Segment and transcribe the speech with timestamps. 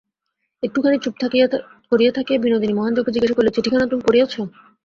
[0.63, 1.13] একটুখানি চুপ
[1.91, 4.33] করিয়া থাকিয়া বিনোদিনী মহেন্দ্রকে জিজ্ঞাসা করিল, চিঠিখানা তুমি পড়িয়াছ?